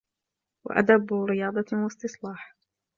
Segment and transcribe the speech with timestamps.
[0.63, 2.37] وَأَدَبُ رِيَاضَةٍ وَاسْتِصْلَاحٍ